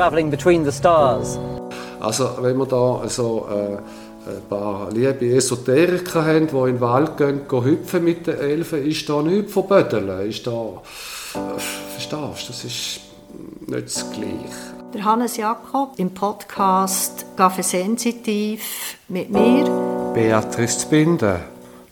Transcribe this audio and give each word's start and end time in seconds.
travelling 0.00 0.30
between 0.30 0.64
the 0.64 0.72
stars. 0.72 1.38
Also 2.00 2.30
wenn 2.40 2.56
wir 2.56 2.64
da 2.64 3.06
so 3.06 3.46
äh, 3.50 3.76
ein 4.30 4.42
paar 4.48 4.90
liebe 4.90 5.26
Esoteriker 5.36 6.24
haben, 6.24 6.46
die 6.46 6.56
in 6.56 6.64
den 6.64 6.80
Wald 6.80 7.18
gehen, 7.18 7.42
gehen 7.46 7.64
hüpfen 7.64 8.04
mit 8.04 8.26
den 8.26 8.38
Elfen, 8.38 8.86
ist 8.86 9.06
da 9.10 9.20
nichts 9.20 9.52
verbödeln. 9.52 10.26
Ist 10.26 10.46
da, 10.46 10.52
äh, 10.52 11.60
verstehst 11.92 12.12
du, 12.12 12.52
das 12.52 12.64
ist 12.64 13.00
nicht 13.66 13.86
das 13.86 14.10
Gleiche. 14.10 14.90
Der 14.94 15.04
Hannes 15.04 15.36
Jakob 15.36 15.90
im 15.98 16.14
Podcast 16.14 17.26
Kaffee 17.36 17.62
Sensitiv 17.62 18.96
mit 19.08 19.30
mir. 19.30 19.64
Beatrice 20.14 20.78
Zbinden, 20.78 21.36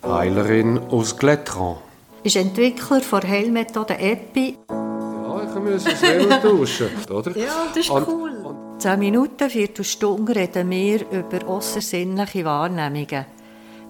Heilerin 0.02 0.80
aus 0.90 1.14
Gletron. 1.14 1.76
Ist 2.22 2.36
Entwickler 2.36 3.00
der 3.00 3.28
Heilmethode 3.28 3.98
EPI. 3.98 4.56
Ja, 5.58 5.66
ich 5.66 5.72
muss 5.84 5.86
es 5.92 6.00
selber 6.00 6.40
tauschen, 6.42 6.88
oder? 7.10 7.36
Ja, 7.36 7.66
das 7.68 7.76
ist 7.78 7.90
Und- 7.90 8.08
cool. 8.08 8.32
Zehn 8.78 8.98
Minuten, 9.00 9.50
Viertelstunde 9.50 10.36
reden 10.36 10.70
wir 10.70 11.00
über 11.10 11.48
außersinnliche 11.48 12.44
Wahrnehmungen. 12.44 13.26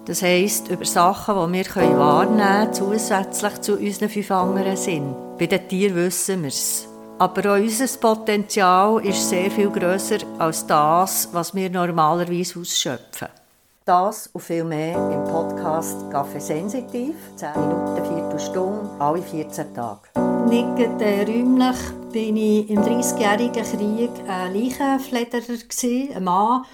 Das 0.05 0.23
heisst, 0.23 0.69
über 0.69 0.83
Sachen, 0.85 1.35
die 1.53 1.57
wir 1.59 1.63
können 1.65 1.99
wahrnehmen 1.99 2.39
können, 2.39 2.73
zusätzlich 2.73 3.61
zu 3.61 3.73
unseren 3.77 4.09
fünf 4.09 4.31
anderen 4.31 4.75
Sinnen. 4.75 5.15
Bei 5.37 5.45
den 5.45 5.67
Tieren 5.67 5.95
wissen 5.95 6.41
wir 6.41 6.47
es. 6.47 6.87
Aber 7.19 7.51
auch 7.53 7.57
unser 7.59 7.85
Potenzial 7.99 9.05
ist 9.05 9.29
sehr 9.29 9.51
viel 9.51 9.69
grösser 9.69 10.17
als 10.39 10.65
das, 10.65 11.29
was 11.33 11.53
wir 11.53 11.69
normalerweise 11.69 12.59
ausschöpfen. 12.59 13.27
Das 13.85 14.27
und 14.33 14.41
viel 14.41 14.63
mehr 14.63 14.95
im 14.95 15.23
Podcast 15.25 16.09
Kaffee 16.11 16.39
Sensitiv. 16.39 17.13
10 17.35 17.49
Minuten, 17.55 18.05
Viertelstunde, 18.15 18.89
alle 18.99 19.21
14 19.21 19.73
Tage. 19.75 20.28
Nicht 20.47 21.01
räumlich 21.01 21.77
bin 22.11 22.37
ich 22.37 22.69
im 22.69 22.81
30-jährigen 22.81 23.63
Krieg 23.63 24.09
ein 24.27 24.53
Leichenflederer, 24.53 25.57
ein 26.15 26.23
Mann. 26.23 26.65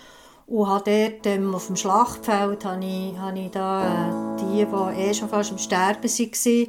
Und 0.48 0.68
habe 0.68 0.84
dort 0.86 1.26
ähm, 1.26 1.56
auf 1.56 1.68
dem 1.68 1.76
Schlachtfeld 1.76 2.66
habe 2.66 2.86
ich, 2.86 3.18
habe 3.18 3.40
ich 3.40 3.52
da, 3.52 3.84
äh, 3.84 4.38
die, 4.40 4.66
die 4.66 5.02
eh 5.02 5.14
schon 5.14 5.28
fast 5.28 5.52
am 5.52 5.58
Sterben 5.58 6.04
waren, 6.04 6.68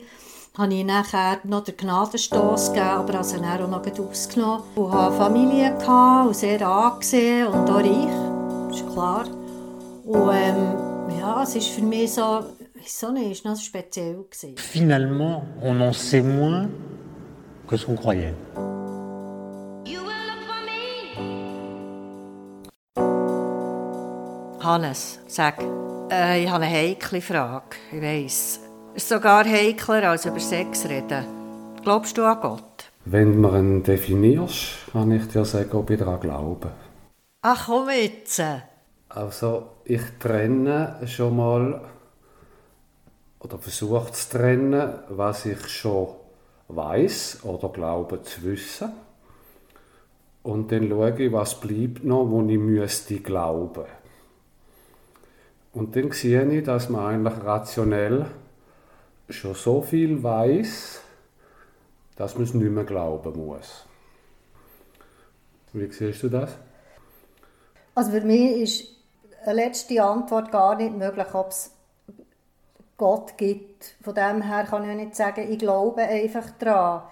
habe 0.56 0.74
ich 0.74 0.84
nachher 0.84 1.38
noch 1.44 1.64
den 1.64 1.76
Gnadenstoss 1.76 2.68
gegeben, 2.68 2.88
aber 2.88 3.18
also 3.18 3.36
dann 3.36 3.62
auch 3.62 3.68
noch 3.68 4.08
ausgenommen. 4.08 4.62
Und 4.76 4.92
hatte 4.92 5.16
Familie 5.16 5.76
gehabt, 5.76 6.28
und 6.28 6.36
sehr 6.36 6.66
angesehen 6.66 7.48
und 7.48 7.70
auch 7.70 7.76
reich, 7.76 8.70
ist 8.70 8.90
klar. 8.92 9.26
Und 10.06 10.30
ähm, 10.32 11.18
ja, 11.18 11.42
es 11.42 11.54
ist 11.56 11.68
für 11.68 11.82
mich 11.82 12.14
so, 12.14 12.40
so 12.88 13.10
nicht, 13.10 13.30
ist 13.30 13.44
noch 13.44 13.56
speziell. 13.56 14.24
Finalement, 14.56 15.44
on 15.62 15.80
en 15.80 15.92
sait 15.92 16.22
moins 16.22 16.68
que 17.66 17.76
ce 17.76 17.86
qu'on 17.86 17.96
croyait. 17.96 18.34
Hannes, 24.60 25.20
sag, 25.28 25.62
äh, 26.10 26.42
ich 26.42 26.50
habe 26.50 26.64
eine 26.64 26.74
heikle 26.74 27.20
Frage. 27.20 27.76
Ich 27.92 28.02
weiss. 28.02 28.60
Es 28.94 29.04
ist 29.04 29.08
sogar 29.10 29.44
heikler 29.44 30.10
als 30.10 30.26
über 30.26 30.40
Sex 30.40 30.88
reden. 30.88 31.24
Glaubst 31.84 32.18
du 32.18 32.24
an 32.24 32.40
Gott? 32.40 32.90
Wenn 33.04 33.40
du 33.40 33.48
ihn 33.56 33.82
definierst, 33.84 34.90
kann 34.92 35.12
ich 35.12 35.28
dir 35.28 35.44
sagen, 35.44 35.70
ob 35.72 35.90
ich 35.90 35.98
daran 36.00 36.18
glaube. 36.18 36.72
Ach 37.42 37.66
komm 37.66 37.90
jetzt! 37.90 38.42
Also 39.08 39.68
ich 39.84 40.02
trenne 40.18 40.96
schon 41.06 41.36
mal 41.36 41.80
oder 43.46 43.58
versuche 43.58 44.10
zu 44.10 44.38
trennen, 44.38 44.98
was 45.08 45.46
ich 45.46 45.68
schon 45.68 46.08
weiß 46.66 47.44
oder 47.44 47.68
glaube 47.68 48.20
zu 48.22 48.42
wissen. 48.42 48.90
Und 50.42 50.72
dann 50.72 50.88
schaue 50.88 51.22
ich, 51.22 51.32
was 51.32 51.60
bleibt 51.60 52.02
noch, 52.02 52.28
wo 52.28 52.42
ich 52.42 52.58
müsste 52.58 53.20
glauben. 53.20 53.84
Und 55.72 55.94
dann 55.94 56.10
sehe 56.10 56.44
ich, 56.50 56.64
dass 56.64 56.88
man 56.88 57.06
eigentlich 57.06 57.44
rationell 57.44 58.26
schon 59.28 59.54
so 59.54 59.80
viel 59.80 60.22
weiß, 60.22 61.00
dass 62.16 62.34
man 62.34 62.44
es 62.44 62.54
nicht 62.54 62.70
mehr 62.70 62.84
glauben 62.84 63.46
muss. 63.46 63.84
Wie 65.72 65.92
siehst 65.92 66.22
du 66.22 66.30
das? 66.30 66.56
Also 67.94 68.10
für 68.10 68.22
mich 68.22 68.60
ist 68.60 68.88
eine 69.44 69.54
letzte 69.54 70.02
Antwort 70.02 70.50
gar 70.50 70.74
nicht 70.76 70.96
möglich, 70.96 71.32
ob 71.32 71.50
es 71.50 71.75
Gott 72.96 73.36
gibt. 73.36 73.94
Von 74.02 74.14
dem 74.14 74.42
her 74.42 74.64
kann 74.64 74.88
ich 74.88 74.96
nicht 74.96 75.16
sagen, 75.16 75.50
ich 75.50 75.58
glaube 75.58 76.02
einfach 76.02 76.50
daran. 76.58 77.02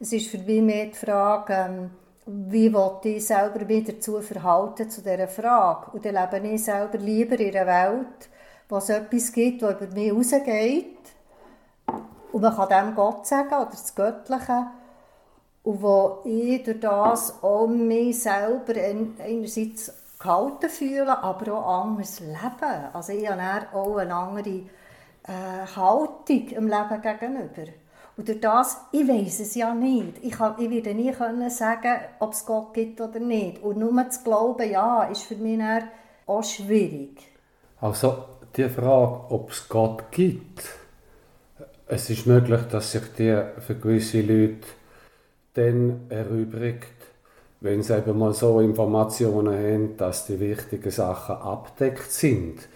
Es 0.00 0.12
ist 0.12 0.28
für 0.28 0.38
mich 0.38 0.62
mehr 0.62 0.86
die 0.86 0.94
Frage, 0.94 1.52
ähm, 1.52 1.90
wie 2.26 2.72
will 2.72 2.90
ich 3.04 3.26
selber 3.26 3.64
mich 3.64 3.84
dazu 3.84 4.20
verhalten 4.20 4.88
zu 4.88 5.02
dieser 5.02 5.28
Frage. 5.28 5.90
Und 5.92 6.04
dann 6.04 6.14
lebe 6.14 6.48
ich 6.48 6.64
selber 6.64 6.98
lieber 6.98 7.38
in 7.38 7.56
einer 7.56 7.66
Welt, 7.66 8.28
wo 8.68 8.76
es 8.76 8.88
etwas 8.88 9.32
gibt, 9.32 9.62
das 9.62 9.80
über 9.80 9.92
mich 9.92 10.12
rausgeht. 10.12 10.98
Und 12.32 12.42
man 12.42 12.56
kann 12.56 12.68
dem 12.68 12.94
Gott 12.94 13.26
sagen 13.26 13.54
oder 13.54 13.68
das 13.70 13.94
Göttliche. 13.94 14.66
Und 15.62 15.82
wo 15.82 16.18
ich 16.24 16.62
durch 16.62 16.80
das 16.80 17.42
auch 17.42 17.66
mich 17.66 18.22
selber 18.22 18.74
ein- 18.74 19.16
einerseits 19.18 19.92
gehalten 20.18 20.68
fühle, 20.68 21.22
aber 21.22 21.54
auch 21.54 21.84
anders 21.84 22.20
leben. 22.20 22.88
Also 22.92 23.12
ich 23.12 23.28
habe 23.28 23.66
auch 23.72 23.96
eine 23.96 24.14
andere 24.14 24.62
äh, 25.26 25.66
Haltung 25.76 26.48
im 26.48 26.68
Leben 26.68 27.02
gegenüber. 27.02 27.72
Und 28.16 28.28
durch 28.28 28.40
das, 28.40 28.78
ich 28.92 29.08
weiß 29.08 29.40
es 29.40 29.54
ja 29.56 29.74
nicht. 29.74 30.22
Ich, 30.22 30.32
kann, 30.32 30.54
ich 30.58 30.70
werde 30.70 30.94
nie 30.94 31.10
können 31.10 31.50
sagen, 31.50 32.00
ob 32.20 32.32
es 32.32 32.46
Gott 32.46 32.72
gibt 32.72 33.00
oder 33.00 33.18
nicht. 33.18 33.62
Und 33.62 33.78
nur 33.78 34.08
zu 34.10 34.22
glauben, 34.22 34.70
ja, 34.70 35.04
ist 35.04 35.22
für 35.22 35.36
mich 35.36 35.60
auch 36.26 36.44
schwierig. 36.44 37.20
Also 37.80 38.24
die 38.56 38.68
Frage, 38.68 39.32
ob 39.32 39.50
es 39.50 39.68
Gott 39.68 40.10
gibt, 40.12 40.62
es 41.86 42.08
ist 42.08 42.26
möglich, 42.26 42.62
dass 42.70 42.92
sich 42.92 43.02
die 43.18 43.42
für 43.58 43.74
gewisse 43.74 44.20
Leute 44.20 44.66
dann 45.54 46.06
erübrigt, 46.08 46.86
wenn 47.60 47.82
sie 47.82 47.96
eben 47.96 48.18
mal 48.18 48.32
so 48.32 48.60
Informationen 48.60 49.54
haben, 49.54 49.96
dass 49.96 50.26
die 50.26 50.38
wichtigen 50.38 50.90
Sachen 50.90 51.36
abdeckt 51.36 52.10
sind, 52.10 52.68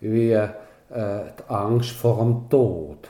wie 0.00 0.32
äh, 0.32 0.48
die 0.90 1.52
Angst 1.52 1.90
vor 1.90 2.18
dem 2.18 2.48
Tod, 2.48 3.08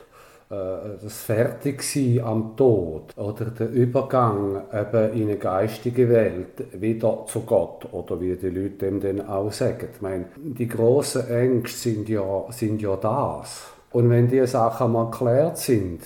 äh, 0.48 0.54
das 1.02 1.22
Fertigsein 1.22 2.20
am 2.22 2.56
Tod 2.56 3.16
oder 3.16 3.46
der 3.46 3.68
Übergang 3.68 4.62
eben 4.72 5.12
in 5.12 5.22
eine 5.24 5.36
geistige 5.36 6.08
Welt 6.08 6.80
wieder 6.80 7.24
zu 7.26 7.40
Gott 7.40 7.92
oder 7.92 8.20
wie 8.20 8.36
die 8.36 8.50
Leute 8.50 8.86
dem 8.86 9.00
dann 9.00 9.28
auch 9.28 9.50
sagen. 9.52 9.88
Ich 9.92 10.00
meine, 10.00 10.26
die 10.36 10.68
grossen 10.68 11.28
Ängste 11.28 11.90
sind 11.90 12.08
ja, 12.08 12.44
sind 12.50 12.80
ja 12.80 12.94
das. 12.96 13.66
Und 13.90 14.08
wenn 14.08 14.28
diese 14.28 14.46
Sachen 14.46 14.92
mal 14.92 15.10
geklärt 15.10 15.58
sind, 15.58 16.02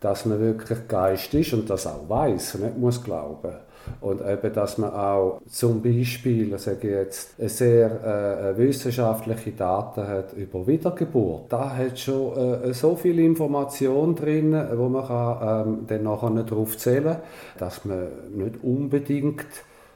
dass 0.00 0.26
man 0.26 0.40
wirklich 0.40 0.88
Geist 0.88 1.32
ist 1.32 1.52
und 1.52 1.70
das 1.70 1.86
auch 1.86 2.08
weiß 2.08 2.56
und 2.56 2.64
nicht 2.64 2.78
muss 2.78 3.02
glauben. 3.02 3.52
Und 4.00 4.20
eben, 4.20 4.52
dass 4.52 4.78
man 4.78 4.92
auch 4.92 5.40
zum 5.48 5.82
Beispiel, 5.82 6.56
sage 6.58 6.78
ich 6.88 6.94
jetzt, 6.94 7.34
eine 7.38 7.48
sehr 7.48 8.54
äh, 8.54 8.58
wissenschaftliche 8.58 9.52
Daten 9.52 10.06
hat 10.06 10.32
über 10.34 10.66
Wiedergeburt. 10.66 11.52
Da 11.52 11.76
hat 11.76 11.98
schon 11.98 12.36
äh, 12.36 12.74
so 12.74 12.96
viel 12.96 13.18
Information 13.18 14.14
drin, 14.14 14.56
wo 14.74 14.88
man 14.88 15.06
kann, 15.06 15.68
ähm, 15.68 15.78
dann 15.86 16.02
nachher 16.02 16.30
nicht 16.30 16.50
darauf 16.50 16.76
zählen 16.76 17.16
dass 17.58 17.84
man 17.84 18.08
nicht 18.34 18.62
unbedingt 18.62 19.46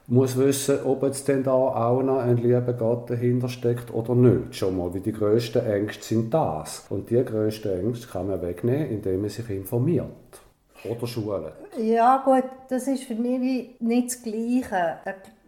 muss 0.07 0.39
wissen, 0.39 0.79
ob 0.85 1.03
jetzt 1.03 1.29
denn 1.29 1.43
da 1.43 1.53
auch 1.53 2.03
noch 2.03 2.21
ein 2.21 2.39
lieber 2.39 2.73
Gott 2.73 3.11
dahinter 3.11 3.49
steckt 3.49 3.93
oder 3.93 4.15
nicht. 4.15 4.57
Schon 4.57 4.79
mal, 4.79 4.95
wie 4.95 5.01
die 5.01 5.13
grössten 5.13 5.65
Ängste 5.67 6.03
sind 6.03 6.33
das. 6.33 6.87
Und 6.89 7.11
die 7.11 7.23
grössten 7.23 7.69
Ängste 7.79 8.07
kann 8.09 8.29
man 8.29 8.41
wegnehmen, 8.41 8.91
indem 8.91 9.21
man 9.21 9.31
sich 9.31 9.51
informiert. 9.51 10.07
Oder 10.85 11.07
schult. 11.07 11.53
Ja 11.79 12.23
gut, 12.25 12.45
das 12.69 12.87
ist 12.87 13.05
für 13.05 13.15
mich 13.15 13.41
wie 13.41 13.77
nicht 13.81 14.09
das 14.09 14.23
Gleiche. 14.23 14.99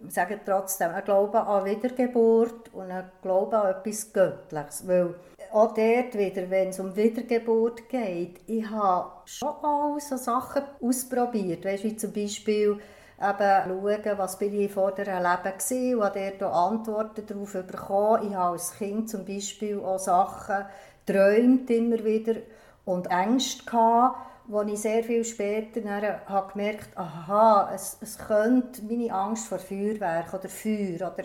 Ich 0.06 0.14
sage 0.14 0.40
trotzdem, 0.44 0.90
ein 0.90 1.04
Glaube 1.04 1.40
an 1.40 1.64
Wiedergeburt 1.64 2.72
und 2.72 2.90
ein 2.90 3.10
Glaube 3.22 3.58
an 3.58 3.70
etwas 3.70 4.12
Göttliches. 4.12 4.86
Weil 4.88 5.14
auch 5.52 5.74
dort 5.74 6.14
wieder, 6.14 6.48
wenn 6.48 6.68
es 6.68 6.80
um 6.80 6.94
Wiedergeburt 6.96 7.88
geht, 7.88 8.40
ich 8.46 8.68
habe 8.70 9.10
schon 9.24 9.48
auch 9.48 9.98
so 10.00 10.16
Sachen 10.16 10.62
ausprobiert. 10.80 11.64
Weißt, 11.64 11.84
wie 11.84 11.96
zum 11.96 12.12
Beispiel 12.12 12.78
eben 13.20 13.38
schauen, 13.68 14.18
was 14.18 14.38
bin 14.38 14.58
ich 14.58 14.72
vor 14.72 14.92
dem 14.92 15.04
Leben 15.04 15.58
gewesen 15.58 15.96
und 15.96 16.04
habe 16.04 16.32
dort 16.38 16.54
Antworten 16.54 17.26
darauf 17.26 17.52
bekommen. 17.52 18.28
Ich 18.28 18.34
habe 18.34 18.52
als 18.52 18.72
Kind 18.72 19.10
zum 19.10 19.24
Beispiel 19.24 19.78
auch 19.80 19.98
Sachen 19.98 20.64
geträumt 21.04 21.68
immer 21.70 22.02
wieder 22.04 22.36
und 22.84 23.10
Ängste 23.10 23.64
gehabt, 23.64 24.16
wo 24.50 24.62
ich 24.62 24.80
sehr 24.80 25.02
viel 25.04 25.24
später 25.24 25.80
habe 26.26 26.52
gemerkt 26.52 26.90
aha, 26.96 27.70
es, 27.74 27.96
es 28.00 28.18
könnte 28.18 28.82
meine 28.88 29.12
Angst 29.12 29.46
vor 29.48 29.58
Feuerwerk 29.58 30.34
oder 30.34 30.48
Feuer 30.48 30.96
oder 31.12 31.24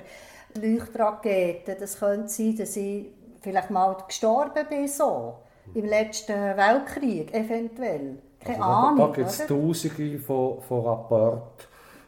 Leuchtraketen, 0.62 1.76
das 1.80 2.00
könnte 2.00 2.28
sein, 2.30 2.56
dass 2.58 2.76
ich 2.78 3.08
vielleicht 3.42 3.70
mal 3.72 3.96
gestorben 4.08 4.66
bin 4.70 4.88
so, 4.88 5.36
im 5.74 5.86
letzten 5.86 6.34
Weltkrieg 6.34 7.34
eventuell. 7.34 8.18
Keine 8.44 8.64
Also 8.64 8.72
da- 8.72 8.88
Ahnung, 8.90 8.98
Da 8.98 9.08
gibt 9.16 9.30
es 9.30 9.48
tausende 9.48 10.20
von, 10.20 10.62
von 10.62 10.86
Rapporten 10.86 11.66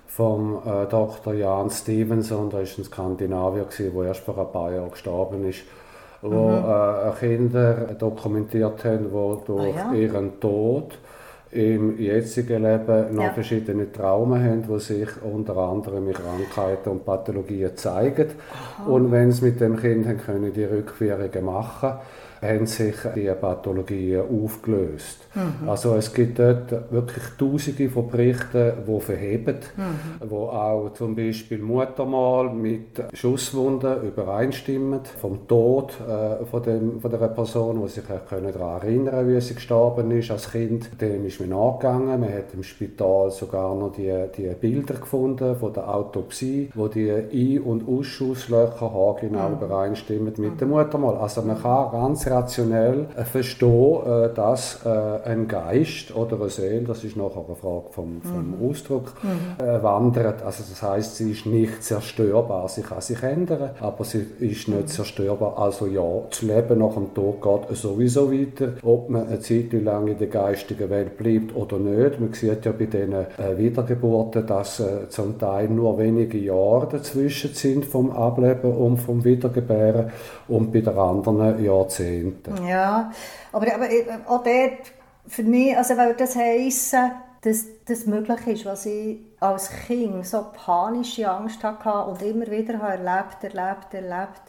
vom 0.07 0.57
äh, 0.65 0.85
Dr. 0.87 1.33
Jan 1.33 1.69
Stevenson, 1.69 2.49
der 2.49 2.61
ist 2.61 2.77
ein 2.77 2.83
Skandinavier, 2.85 3.67
der 3.77 4.03
erst 4.03 4.21
vor 4.21 4.37
ein 4.37 4.51
paar 4.51 4.71
Jahren 4.71 4.91
gestorben 4.91 5.47
ist, 5.49 5.61
wo 6.21 6.49
mhm. 6.49 6.65
äh, 6.65 7.19
Kinder 7.19 7.73
dokumentiert 7.97 8.83
haben, 8.85 9.05
die 9.05 9.45
durch 9.45 9.75
ah, 9.75 9.91
ja? 9.91 9.93
ihren 9.93 10.39
Tod 10.39 10.97
im 11.51 11.97
jetzigen 11.97 12.63
Leben 12.63 13.15
noch 13.15 13.23
ja. 13.23 13.29
verschiedene 13.31 13.91
Traumen 13.91 14.43
haben, 14.43 14.63
die 14.67 14.79
sich 14.79 15.09
unter 15.23 15.55
anderem 15.57 16.07
in 16.07 16.13
Krankheiten 16.13 16.89
und 16.89 17.05
Pathologien 17.05 17.75
zeigen. 17.77 18.31
Aha. 18.51 18.89
Und 18.89 19.11
wenn 19.11 19.31
sie 19.31 19.45
mit 19.45 19.61
dem 19.61 19.77
Kind 19.77 20.07
haben, 20.07 20.17
können 20.17 20.53
die 20.53 20.65
Rückführungen 20.65 21.45
machen 21.45 21.93
haben 22.41 22.65
sich 22.65 22.95
die 23.15 23.31
Pathologien 23.39 24.21
aufgelöst. 24.21 25.27
Mhm. 25.33 25.69
Also 25.69 25.95
es 25.95 26.13
gibt 26.13 26.39
dort 26.39 26.91
wirklich 26.91 27.23
tausende 27.37 27.89
von 27.89 28.07
Berichten, 28.07 28.73
die 28.87 28.99
verheben, 29.01 29.57
mhm. 29.75 30.29
wo 30.29 30.47
auch 30.47 30.93
zum 30.93 31.15
Beispiel 31.15 31.59
Muttermal 31.59 32.49
mit 32.49 33.03
Schusswunden 33.13 34.03
übereinstimmen, 34.03 35.01
vom 35.19 35.47
Tod 35.47 35.93
äh, 36.07 36.45
von, 36.45 36.63
dem, 36.63 37.01
von 37.01 37.11
der 37.11 37.17
Person, 37.27 37.81
die 37.81 37.89
sich 37.89 38.03
können 38.29 38.53
daran 38.53 38.81
erinnern 38.81 39.27
wie 39.27 39.39
sie 39.41 39.55
gestorben 39.55 40.11
ist 40.11 40.31
als 40.31 40.51
Kind. 40.51 40.89
Dem 41.01 41.25
ist 41.25 41.39
man 41.39 41.49
nachgegangen, 41.49 42.19
man 42.19 42.33
hat 42.33 42.53
im 42.53 42.63
Spital 42.63 43.31
sogar 43.31 43.75
noch 43.75 43.93
die, 43.93 44.13
die 44.35 44.47
Bilder 44.59 44.95
gefunden 44.95 45.55
von 45.55 45.73
der 45.73 45.93
Autopsie, 45.93 46.69
wo 46.75 46.87
die 46.87 47.11
Ein- 47.11 47.61
und 47.61 47.87
Ausschusslöcher 47.87 48.93
haargenau 48.93 49.49
mhm. 49.49 49.55
übereinstimmen 49.55 50.33
mit 50.37 50.61
dem 50.61 50.69
Muttermal. 50.69 51.15
Also 51.17 51.41
man 51.41 51.61
kann 51.61 51.91
ganz 51.91 52.26
rationell 52.29 53.07
äh, 53.15 53.23
verstehen, 53.23 53.99
äh, 54.05 54.33
dass 54.33 54.85
äh, 54.85 54.89
ein 55.29 55.47
Geist 55.47 56.15
oder 56.15 56.39
eine 56.39 56.49
Seele, 56.49 56.81
das 56.81 57.03
ist 57.03 57.17
nachher 57.17 57.43
eine 57.45 57.55
Frage 57.55 57.85
vom, 57.91 58.21
vom 58.21 58.59
mhm. 58.59 58.69
Ausdruck, 58.69 59.13
mhm. 59.23 59.83
wandert. 59.83 60.43
Also 60.43 60.63
das 60.69 60.81
heißt, 60.81 61.15
sie 61.15 61.31
ist 61.31 61.45
nicht 61.45 61.83
zerstörbar, 61.83 62.67
sie 62.69 62.81
kann 62.81 63.01
sich 63.01 63.21
ändern, 63.23 63.71
aber 63.79 64.03
sie 64.03 64.25
ist 64.39 64.67
nicht 64.67 64.81
mhm. 64.81 64.87
zerstörbar. 64.87 65.57
Also 65.57 65.87
ja, 65.87 66.03
das 66.29 66.41
Leben 66.41 66.79
nach 66.79 66.93
dem 66.93 67.13
Tod 67.13 67.41
geht 67.41 67.77
sowieso 67.77 68.31
weiter, 68.31 68.73
ob 68.83 69.09
man 69.09 69.27
eine 69.27 69.39
Zeit 69.39 69.73
lang 69.73 70.07
in 70.07 70.17
der 70.17 70.27
geistigen 70.27 70.89
Welt 70.89 71.17
bleibt 71.17 71.55
oder 71.55 71.77
nicht. 71.77 72.19
Man 72.19 72.33
sieht 72.33 72.65
ja 72.65 72.71
bei 72.71 72.85
diesen 72.85 73.25
Wiedergeburten, 73.57 74.45
dass 74.45 74.81
zum 75.09 75.37
Teil 75.39 75.69
nur 75.69 75.97
wenige 75.97 76.37
Jahre 76.37 76.87
dazwischen 76.91 77.53
sind 77.53 77.85
vom 77.85 78.11
Ableben 78.11 78.73
und 78.73 78.97
vom 78.97 79.23
Wiedergebären 79.23 80.11
und 80.47 80.71
bei 80.71 80.81
den 80.81 80.97
anderen 80.97 81.63
Jahrzehnten. 81.63 82.16
Jahrzehnten. 82.17 82.67
Ja, 82.67 83.11
aber, 83.51 83.73
aber 83.73 83.89
äh, 83.89 84.05
auch 84.27 84.43
dort, 84.43 84.93
für 85.27 85.43
mich, 85.43 85.77
also 85.77 85.97
weil 85.97 86.13
das 86.15 86.35
heissen, 86.35 87.11
dass 87.41 87.65
das 87.85 88.05
möglich 88.05 88.47
ist, 88.47 88.65
was 88.65 88.85
ich 88.85 89.19
als 89.39 89.69
Kind 89.85 90.25
so 90.25 90.45
panische 90.53 91.29
Angst 91.29 91.63
hatte 91.63 92.09
und 92.09 92.21
immer 92.21 92.47
wieder 92.47 92.79
habe 92.79 92.93
erlebt, 92.93 93.43
erlebt, 93.43 93.93
erlebt, 93.93 94.41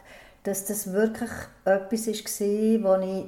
dass 0.45 0.65
das 0.65 0.93
wirklich 0.93 1.31
etwas 1.65 2.07
war, 2.07 2.99
wo 2.99 3.03
ich 3.05 3.25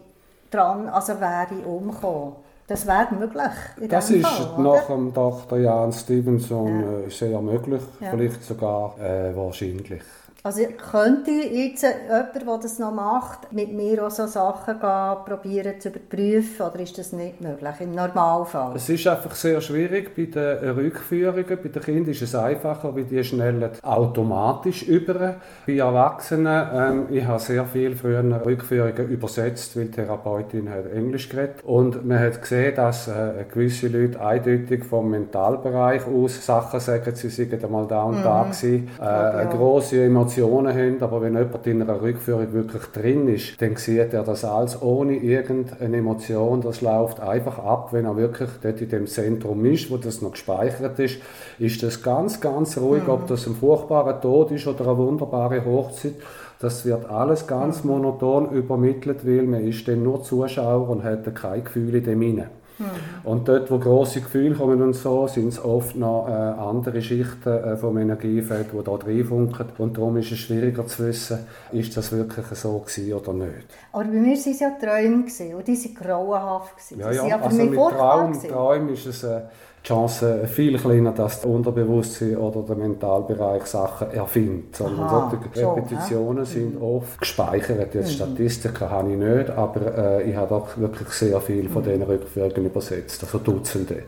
dran 0.50 0.88
also 0.88 1.20
wäre 1.20 1.66
umgekommen. 1.66 2.34
Das 2.66 2.86
wäre 2.86 3.08
möglich. 3.18 3.88
das 3.88 4.10
ist 4.10 4.24
Fall, 4.24 4.62
nach 4.62 4.86
dem 4.86 5.12
Dr. 5.12 5.58
Jan 5.58 5.92
Stevenson 5.92 6.80
ja. 6.80 7.00
Äh, 7.00 7.10
sehr 7.10 7.40
möglich, 7.40 7.82
ja. 8.00 8.10
vielleicht 8.10 8.44
sogar 8.44 8.96
äh, 9.00 9.34
wahrscheinlich. 9.36 10.02
Also 10.42 10.62
könnte 10.90 11.30
jetzt 11.32 11.82
jemand, 11.82 12.34
der 12.34 12.58
das 12.62 12.78
noch 12.78 12.94
macht, 12.94 13.52
mit 13.52 13.74
mir 13.74 14.06
auch 14.06 14.10
so 14.10 14.26
Sachen 14.26 14.80
gehen, 14.80 15.16
probieren 15.26 15.78
zu 15.78 15.90
überprüfen 15.90 16.66
oder 16.66 16.80
ist 16.80 16.96
das 16.96 17.12
nicht 17.12 17.42
möglich 17.42 17.74
im 17.80 17.94
Normalfall? 17.94 18.72
Es 18.74 18.88
ist 18.88 19.06
einfach 19.06 19.34
sehr 19.34 19.60
schwierig 19.60 20.16
bei 20.16 20.24
den 20.24 20.70
Rückführungen. 20.70 21.44
Bei 21.44 21.68
den 21.68 21.82
Kindern 21.82 22.10
ist 22.12 22.22
es 22.22 22.34
einfacher, 22.34 22.96
weil 22.96 23.04
die 23.04 23.22
schnell 23.22 23.70
automatisch 23.82 24.82
über. 24.84 25.36
Bei 25.66 25.76
Erwachsenen, 25.76 26.68
ähm, 26.72 27.06
ich 27.10 27.26
habe 27.26 27.38
sehr 27.38 27.66
viel 27.66 27.94
früher 27.94 28.24
Rückführungen 28.46 29.10
übersetzt, 29.10 29.76
weil 29.76 29.86
die 29.86 29.90
Therapeutin 29.90 30.70
hat 30.70 30.90
Englisch 30.90 31.28
geredet 31.28 31.56
und 31.64 32.06
man 32.06 32.18
hat 32.18 32.40
gesehen, 32.40 32.74
dass 32.76 33.08
äh, 33.08 33.44
gewisse 33.52 33.88
Leute 33.88 34.18
eindeutig 34.18 34.84
vom 34.84 35.10
Mentalbereich 35.10 36.06
aus 36.06 36.46
Sachen 36.46 36.80
sagen, 36.80 37.14
sie 37.14 37.28
seien 37.28 37.62
einmal 37.62 37.86
da 37.86 38.04
und 38.04 38.20
mhm. 38.20 38.22
da 38.22 38.42
gewesen, 38.44 38.88
äh, 38.98 39.04
eine 39.04 39.50
große 39.50 40.02
Emotion 40.02 40.29
Emotionen 40.30 40.74
haben, 40.74 41.02
aber 41.02 41.22
wenn 41.22 41.36
jemand 41.36 41.66
in 41.66 41.82
einer 41.82 42.00
Rückführung 42.00 42.52
wirklich 42.52 42.84
drin 42.92 43.28
ist, 43.28 43.60
dann 43.60 43.76
sieht 43.76 44.12
er 44.12 44.22
das 44.22 44.44
alles 44.44 44.80
ohne 44.80 45.16
irgendeine 45.16 45.96
Emotion. 45.96 46.60
Das 46.60 46.80
läuft 46.80 47.20
einfach 47.20 47.58
ab, 47.58 47.92
wenn 47.92 48.04
er 48.04 48.16
wirklich 48.16 48.50
dort 48.62 48.80
in 48.80 48.88
dem 48.88 49.06
Zentrum 49.06 49.64
ist, 49.64 49.90
wo 49.90 49.96
das 49.96 50.22
noch 50.22 50.32
gespeichert 50.32 50.98
ist, 50.98 51.18
ist 51.58 51.82
das 51.82 52.02
ganz, 52.02 52.40
ganz 52.40 52.78
ruhig, 52.78 53.04
mhm. 53.04 53.10
ob 53.10 53.26
das 53.26 53.46
ein 53.46 53.54
furchtbarer 53.54 54.20
Tod 54.20 54.52
ist 54.52 54.66
oder 54.66 54.86
eine 54.86 54.98
wunderbare 54.98 55.64
Hochzeit. 55.64 56.14
Das 56.60 56.84
wird 56.84 57.08
alles 57.10 57.46
ganz 57.46 57.82
mhm. 57.82 57.90
monoton 57.90 58.50
übermittelt, 58.52 59.26
weil 59.26 59.42
man 59.42 59.66
ist 59.66 59.88
dann 59.88 60.02
nur 60.02 60.22
Zuschauer 60.22 60.88
und 60.88 61.02
hat 61.02 61.34
keine 61.34 61.62
Gefühle 61.62 61.98
in 61.98 62.04
dem 62.04 62.20
hinein. 62.22 62.59
Mhm. 62.80 63.30
Und 63.30 63.48
dort, 63.48 63.70
wo 63.70 63.78
große 63.78 64.22
Gefühle 64.22 64.54
kommen 64.54 64.80
und 64.82 64.94
so, 64.94 65.28
sind 65.28 65.48
es 65.48 65.62
oft 65.62 65.94
noch 65.96 66.26
äh, 66.28 66.32
andere 66.32 67.02
Schichten 67.02 67.48
äh, 67.48 67.76
vom 67.76 67.98
Energiefeld, 67.98 68.68
die 68.72 68.82
da 68.82 68.92
reinfunken. 68.92 69.66
Und 69.78 69.96
darum 69.96 70.16
ist 70.16 70.32
es 70.32 70.38
schwieriger 70.38 70.86
zu 70.86 71.06
wissen, 71.06 71.40
ist 71.72 71.96
das 71.96 72.10
wirklich 72.10 72.46
so 72.46 72.78
gewesen 72.78 73.12
oder 73.12 73.32
nicht. 73.34 73.66
Aber 73.92 74.04
bei 74.04 74.10
mir 74.10 74.32
waren 74.32 74.52
es 74.52 74.60
ja 74.60 74.70
Träume 74.70 75.24
gewesen, 75.24 75.54
und 75.54 75.68
die 75.68 75.76
waren 75.76 75.94
grauenhaft. 75.94 76.76
Gewesen. 76.76 77.00
Ja, 77.00 77.26
ja, 77.26 77.40
also 77.40 77.62
mit 77.62 77.74
Traum, 77.74 78.42
Traum 78.42 78.88
ist 78.88 79.06
es... 79.06 79.22
Äh, 79.24 79.42
die 79.82 79.88
Chance 79.88 80.46
viel 80.46 80.78
kleiner, 80.78 81.12
dass 81.12 81.40
das 81.40 81.50
Unterbewusstsein 81.50 82.36
oder 82.36 82.62
der 82.62 82.76
Mentalbereich 82.76 83.64
Sachen 83.64 84.10
erfindet. 84.10 84.76
Sondern 84.76 85.06
Aha, 85.06 85.30
solche 85.30 85.76
Repetitionen 85.76 86.44
so, 86.44 86.52
sind 86.52 86.74
mhm. 86.76 86.82
oft 86.82 87.20
gespeichert. 87.20 87.94
Jetzt 87.94 88.08
mhm. 88.08 88.14
Statistiken 88.14 88.90
habe 88.90 89.10
ich 89.10 89.18
nicht, 89.18 89.50
aber 89.50 90.20
äh, 90.20 90.30
ich 90.30 90.36
habe 90.36 90.48
doch 90.48 90.76
wirklich 90.76 91.08
sehr 91.08 91.40
viel 91.40 91.68
von 91.68 91.82
mhm. 91.82 91.86
diesen 91.86 92.02
Rückführungen 92.02 92.66
übersetzt, 92.66 93.22
also 93.22 93.38
Dutzende. 93.38 94.02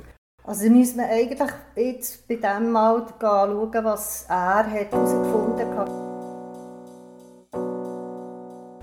Also 0.45 0.69
müssen 0.69 0.99
wir 0.99 1.09
eigentlich 1.09 1.51
jetzt 1.77 2.27
bei 2.27 2.35
dem 2.35 2.73
mal 2.73 3.07
schauen, 3.21 3.85
was 3.85 4.27
er 4.29 4.67
herausgefunden 4.67 5.77
hat. 5.77 6.13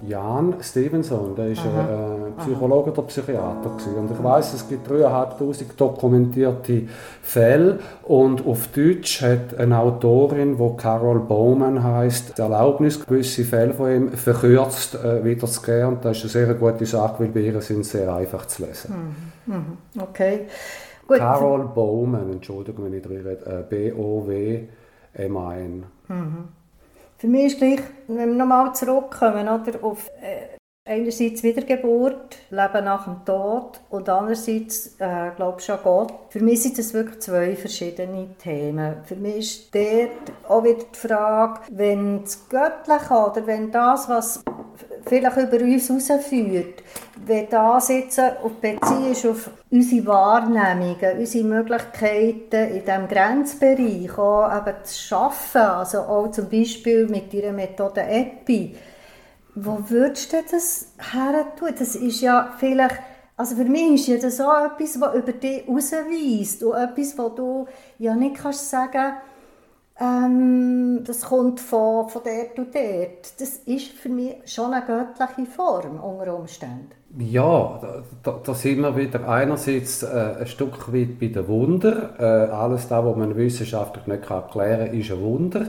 Jan 0.01 0.55
Stevenson, 0.61 1.35
der 1.35 1.47
ist 1.49 1.61
ein 1.61 1.75
äh, 1.75 2.18
Psychologe 2.39 2.91
oder 2.91 3.01
Psychiater 3.03 3.69
gewesen. 3.69 3.95
und 3.95 4.11
ich 4.11 4.23
weiß, 4.23 4.53
es 4.53 4.67
gibt 4.67 4.89
3'500 4.89 5.75
dokumentierte 5.77 6.83
Fälle 7.21 7.79
und 8.03 8.45
auf 8.45 8.67
Deutsch 8.67 9.21
hat 9.21 9.57
eine 9.57 9.79
Autorin, 9.79 10.57
die 10.57 10.77
Carol 10.77 11.19
Bowman 11.19 11.83
heißt, 11.83 12.37
die 12.37 12.41
Erlaubnis 12.41 13.05
gewisse 13.05 13.43
Fälle 13.43 13.73
von 13.73 13.91
ihm 13.91 14.09
verkürzt 14.11 14.95
äh, 14.95 15.23
wiederzugeben 15.23 15.87
und 15.89 16.05
das 16.05 16.23
ist 16.23 16.35
eine 16.35 16.45
sehr 16.45 16.55
gute 16.55 16.85
Sache, 16.85 17.15
weil 17.19 17.27
bei 17.29 17.41
ihr 17.41 17.61
sind 17.61 17.85
sehr 17.85 18.13
einfach 18.13 18.45
zu 18.47 18.65
lesen. 18.65 19.15
Mhm. 19.45 19.53
Mhm. 19.53 19.77
Okay. 20.01 20.47
Gut. 21.07 21.17
Carol 21.17 21.67
Bowman, 21.73 22.31
Entschuldigung, 22.31 22.85
wenn 22.85 22.93
ich 22.93 23.01
drüber 23.03 23.31
rede, 23.31 23.45
äh, 23.45 23.63
B-O-W-M-A-N. 23.67 25.83
Mhm. 26.07 26.47
Für 27.17 27.27
mich 27.27 27.45
ist 27.47 27.57
gleich, 27.57 27.79
wenn 28.07 28.17
wir 28.17 28.25
nochmal 28.27 28.73
zurückkommen 28.75 29.47
oder, 29.47 29.83
auf 29.83 30.07
äh, 30.21 30.58
einerseits 30.89 31.43
Wiedergeburt, 31.43 32.37
Leben 32.49 32.85
nach 32.85 33.03
dem 33.05 33.23
Tod 33.23 33.79
und 33.91 34.09
andererseits, 34.09 34.95
äh, 34.97 35.29
glaube 35.35 35.59
ich, 35.61 35.71
an 35.71 35.79
Gott. 35.83 36.13
Für 36.29 36.39
mich 36.39 36.63
sind 36.63 36.79
das 36.79 36.93
wirklich 36.93 37.19
zwei 37.19 37.55
verschiedene 37.55 38.29
Themen. 38.41 38.95
Für 39.05 39.15
mich 39.15 39.37
ist 39.37 39.75
dort 39.75 40.49
auch 40.49 40.63
wieder 40.63 40.83
die 40.91 41.07
Frage, 41.07 41.61
wenn 41.71 42.23
das 42.23 42.49
Göttliche 42.49 43.13
oder 43.13 43.45
wenn 43.45 43.71
das, 43.71 44.09
was 44.09 44.43
vielleicht 45.05 45.37
über 45.37 45.57
uns 45.57 46.09
herausführt, 46.09 46.83
wenn 47.25 47.49
das 47.49 47.89
jetzt 47.89 48.19
auf 48.19 48.53
Beziehung 48.59 49.11
ist 49.11 49.25
auf 49.27 49.51
unsere 49.69 50.07
Wahrnehmungen, 50.07 51.19
unsere 51.19 51.43
Möglichkeiten 51.43 52.71
in 52.71 52.85
diesem 52.85 53.07
Grenzbereich 53.07 54.17
auch 54.17 54.57
eben 54.57 54.75
zu 54.83 54.99
schaffen, 54.99 55.61
also 55.61 55.99
auch 55.99 56.31
zum 56.31 56.49
Beispiel 56.49 57.07
mit 57.07 57.31
ihrer 57.33 57.51
Methode 57.51 58.01
EPI, 58.01 58.75
wo 59.55 59.79
würdest 59.89 60.33
du 60.33 60.37
das 60.49 60.93
her 61.11 61.45
tun? 61.57 61.69
Das 61.77 61.95
ist 61.95 62.21
ja 62.21 62.53
vielleicht, 62.59 62.99
also 63.37 63.55
für 63.55 63.65
mich 63.65 64.01
ist 64.01 64.07
ja 64.07 64.17
das 64.17 64.39
auch 64.41 64.65
etwas, 64.65 64.99
was 64.99 65.15
über 65.15 65.31
dich 65.31 65.65
herausweist 65.65 66.63
und 66.63 66.75
etwas, 66.75 67.17
wo 67.17 67.29
du 67.29 67.67
ja 67.97 68.15
nicht 68.15 68.35
kannst 68.35 68.69
sagen 68.69 69.13
ähm, 70.01 71.03
das 71.05 71.21
kommt 71.23 71.59
von, 71.59 72.07
von 72.07 72.21
dort 72.23 72.57
und 72.57 72.73
dort. 72.73 73.39
Das 73.39 73.57
ist 73.65 73.87
für 73.91 74.07
mich 74.07 74.35
schon 74.45 74.73
eine 74.73 74.85
göttliche 74.85 75.51
Form 75.51 75.99
unter 75.99 76.37
Umständen. 76.37 76.91
Ja, 77.17 77.81
da, 78.23 78.39
da 78.43 78.53
sind 78.53 78.81
wir 78.81 78.95
wieder 78.95 79.27
einerseits 79.27 80.03
äh, 80.03 80.35
ein 80.39 80.47
Stück 80.47 80.93
weit 80.93 81.19
bei 81.19 81.27
den 81.27 81.47
Wunder. 81.47 82.13
Äh, 82.17 82.51
alles 82.51 82.87
das, 82.87 83.03
was 83.03 83.15
man 83.15 83.35
wissenschaftlich 83.35 84.07
nicht 84.07 84.29
erklären 84.29 84.89
kann, 84.89 84.99
ist 84.99 85.11
ein 85.11 85.21
Wunder. 85.21 85.65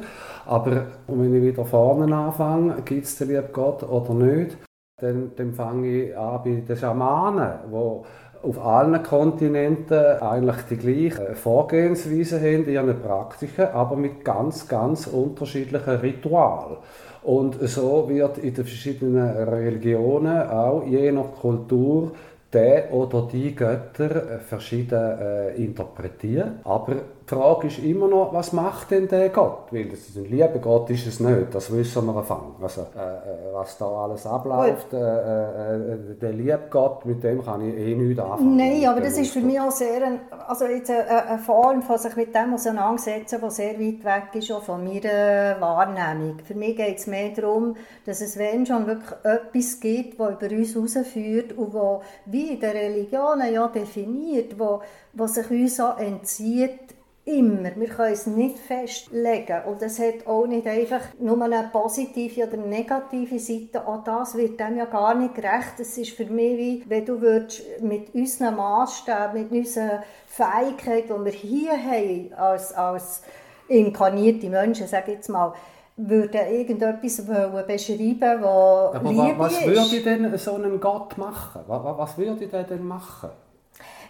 Aber 0.51 0.87
wenn 1.07 1.33
ich 1.33 1.43
wieder 1.43 1.65
vorne 1.65 2.13
anfange, 2.13 2.83
gibt 2.85 3.05
es 3.05 3.17
den 3.19 3.29
lieben 3.29 3.53
Gott 3.53 3.85
oder 3.85 4.15
nicht, 4.15 4.59
dann, 5.01 5.31
dann 5.37 5.53
fange 5.53 5.87
ich 5.87 6.17
an 6.17 6.41
bei 6.43 6.65
den 6.67 6.77
Schamanen, 6.77 7.53
die 7.71 8.49
auf 8.49 8.67
allen 8.67 9.01
Kontinenten 9.01 10.19
eigentlich 10.21 10.57
die 10.69 10.77
gleiche 10.77 11.35
Vorgehensweise 11.37 12.41
haben 12.41 12.65
in 12.65 12.69
ihren 12.69 13.01
Praktiken, 13.01 13.69
aber 13.69 13.95
mit 13.95 14.25
ganz, 14.25 14.67
ganz 14.67 15.07
unterschiedlichen 15.07 16.01
Ritualen. 16.01 16.79
Und 17.23 17.57
so 17.69 18.09
wird 18.09 18.39
in 18.39 18.53
den 18.53 18.65
verschiedenen 18.65 19.29
Religionen 19.29 20.49
auch 20.49 20.85
je 20.85 21.13
nach 21.13 21.31
Kultur 21.41 22.11
der 22.53 22.93
oder 22.93 23.29
die 23.33 23.55
Götter 23.55 24.41
verschieden 24.41 25.21
äh, 25.21 25.55
interpretieren. 25.55 26.59
Aber 26.65 26.97
die 27.31 27.37
Frage 27.37 27.69
ist 27.69 27.79
immer 27.79 28.09
noch, 28.09 28.33
was 28.33 28.53
macht 28.53 28.91
denn 28.91 29.07
der 29.07 29.29
Gott? 29.29 29.71
Weil 29.71 29.85
das 29.85 30.01
ist 30.01 30.17
ein 30.17 30.25
lieber 30.25 30.59
Gott 30.61 30.91
ist 30.91 31.07
es 31.07 31.21
nicht, 31.21 31.55
das 31.55 31.73
wissen 31.73 32.05
wir 32.07 32.17
anfangen. 32.17 32.55
Also, 32.61 32.81
äh, 32.81 32.85
äh, 32.85 33.53
was 33.53 33.79
da 33.79 33.87
alles 33.87 34.27
abläuft, 34.27 34.93
äh, 34.93 34.97
äh, 34.97 36.15
der 36.21 36.33
liebe 36.33 36.63
Gott, 36.71 37.05
mit 37.07 37.23
dem 37.23 37.45
kann 37.45 37.61
ich 37.69 37.77
eh 37.77 37.95
nichts 37.95 38.21
anfangen. 38.21 38.57
Nein, 38.57 38.85
aber 38.87 39.01
das 39.01 39.17
ist 39.17 39.33
für 39.33 39.41
mich 39.41 39.61
auch 39.61 39.71
sehr 39.71 40.05
ein, 40.05 40.21
also 40.49 40.65
jetzt 40.67 40.91
eine, 40.91 41.09
eine, 41.09 41.39
Form 41.39 41.83
von 41.83 41.99
sich 41.99 42.17
mit 42.17 42.35
dem 42.35 42.55
auseinandersetzen, 42.55 43.41
die 43.45 43.51
sehr 43.51 43.79
weit 43.79 44.05
weg 44.05 44.35
ist 44.35 44.51
auch 44.51 44.63
von 44.63 44.83
meiner 44.83 45.61
Wahrnehmung. 45.61 46.39
Für 46.45 46.55
mich 46.55 46.77
geht 46.77 46.99
es 46.99 47.07
mehr 47.07 47.31
darum, 47.31 47.77
dass 48.07 48.21
es 48.21 48.39
wenn 48.39 48.67
schon 48.67 48.87
wirklich 48.87 49.13
etwas 49.23 49.79
gibt, 49.81 50.19
das 50.19 50.33
über 50.33 50.57
uns 50.57 50.75
herausführt 50.75 51.53
und 51.57 51.75
wo 51.75 52.03
wie 52.27 52.55
in 52.55 52.61
den 52.61 52.71
Religionen 52.71 53.53
ja 53.53 53.69
definiert, 53.69 54.59
wo, 54.59 54.81
wo 55.13 55.27
sich 55.27 55.49
uns 55.51 55.77
so 55.77 55.91
entzieht 55.97 56.90
Immer. 57.27 57.77
Wir 57.77 57.89
können 57.89 58.13
es 58.13 58.27
nicht 58.27 58.59
festlegen. 58.59 59.63
Und 59.67 59.83
es 59.83 59.99
hat 59.99 60.27
auch 60.27 60.47
nicht 60.47 60.67
einfach 60.67 61.03
nur 61.19 61.41
eine 61.43 61.69
positive 61.71 62.47
oder 62.47 62.57
negative 62.57 63.39
Seite. 63.39 63.87
Auch 63.87 64.03
das 64.05 64.35
wird 64.37 64.59
dem 64.59 64.79
ja 64.79 64.87
gar 64.87 65.15
nicht 65.15 65.35
gerecht. 65.35 65.79
Es 65.79 65.99
ist 65.99 66.13
für 66.13 66.25
mich 66.25 66.57
wie, 66.59 66.85
wenn 66.89 67.05
du 67.05 67.21
würdest 67.21 67.63
mit 67.83 68.15
unseren 68.15 68.57
Maßstäben, 68.57 69.35
mit 69.35 69.53
unserer 69.53 70.03
Fähigkeit, 70.27 71.05
die 71.05 71.25
wir 71.25 71.33
hier 71.33 71.73
haben, 71.73 72.33
als, 72.33 72.73
als 72.73 73.23
inkarnierte 73.69 74.49
Menschen, 74.49 74.87
sage 74.87 75.13
ich 75.13 75.17
jetzt 75.19 75.29
mal, 75.29 75.53
würde 75.97 76.39
irgendetwas 76.39 77.27
beschreiben, 77.27 78.43
was 78.43 78.97
Aber 78.97 79.11
Liebe 79.11 79.39
was 79.39 79.53
ist. 79.53 79.67
würde 79.67 80.03
denn 80.03 80.39
so 80.39 80.55
ein 80.55 80.81
Gott 80.81 81.19
machen? 81.19 81.61
Was 81.67 82.17
würde 82.17 82.47
der 82.47 82.65
denn 82.65 82.87
machen? 82.87 83.31